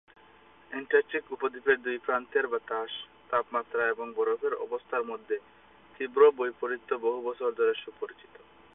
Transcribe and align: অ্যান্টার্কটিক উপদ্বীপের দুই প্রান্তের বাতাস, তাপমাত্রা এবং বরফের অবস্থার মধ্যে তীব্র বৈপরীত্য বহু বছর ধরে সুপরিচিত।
অ্যান্টার্কটিক 0.71 1.23
উপদ্বীপের 1.31 1.77
দুই 1.81 1.97
প্রান্তের 1.97 2.45
বাতাস, 2.47 2.91
তাপমাত্রা 3.29 3.83
এবং 3.87 4.07
বরফের 4.15 4.53
অবস্থার 4.65 5.03
মধ্যে 5.03 5.35
তীব্র 5.95 6.21
বৈপরীত্য 6.37 6.89
বহু 7.05 7.19
বছর 7.27 7.49
ধরে 7.59 7.73
সুপরিচিত। 7.83 8.35